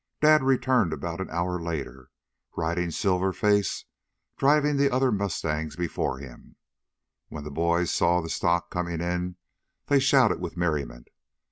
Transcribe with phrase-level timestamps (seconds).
[0.19, 2.09] Dad returned about an hour later,
[2.57, 3.85] riding Silver Face,
[4.35, 6.55] driving the other mustangs before him.
[7.27, 9.35] When the boys saw the stock coming in
[9.89, 11.09] they shouted with merriment.